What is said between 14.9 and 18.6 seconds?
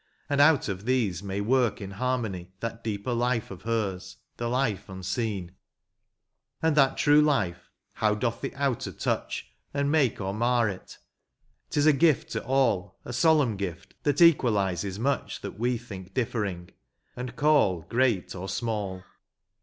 much That we think differing, and caU great or